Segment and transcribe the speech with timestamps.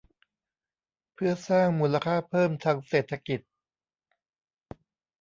[1.13, 3.41] เพื่อสร้างมูลค่าเพิ่มทางเศรษฐกิจ